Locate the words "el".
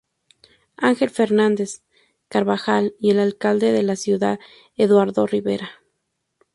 3.11-3.19